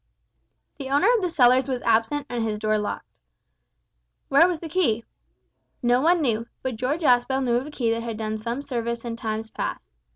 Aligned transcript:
The 0.79 0.89
owner 0.89 1.07
of 1.15 1.21
the 1.21 1.29
cellars 1.29 1.67
was 1.67 1.83
absent 1.83 2.25
and 2.27 2.43
his 2.43 2.57
door 2.57 2.79
locked. 2.79 3.05
Where 4.29 4.47
was 4.47 4.59
the 4.59 4.67
key? 4.67 5.05
No 5.83 6.01
one 6.01 6.23
knew, 6.23 6.47
but 6.63 6.75
George 6.75 7.01
Aspel 7.03 7.43
knew 7.45 7.57
of 7.57 7.67
a 7.67 7.69
key 7.69 7.91
that 7.91 8.01
had 8.01 8.17
done 8.17 8.37
some 8.39 8.63
service 8.63 9.05
in 9.05 9.15
times 9.15 9.51
past. 9.51 9.91